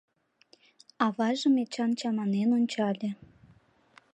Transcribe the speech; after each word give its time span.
Аважым 1.05 1.55
Эчан 1.63 1.91
чаманен 1.99 2.49
ончале. 2.57 3.09